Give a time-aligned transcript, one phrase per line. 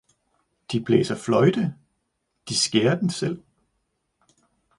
[0.71, 1.75] De blæser fløjte,
[2.49, 3.43] De skærer den selv.